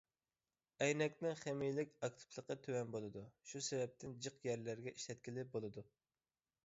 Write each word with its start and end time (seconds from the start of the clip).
ئەينەكنىڭ 0.85 1.35
خىمىيەلىك 1.41 1.91
ئاكتىپلىقى 2.07 2.57
تۆۋەن 2.67 2.95
بولىدۇ، 2.97 3.23
شۇ 3.51 3.63
سەۋەبتىن 3.69 4.17
جىق 4.27 4.41
يەرلەرگە 4.51 4.95
ئىشلەتكىلى 4.99 5.47
بولىدۇ. 5.55 5.85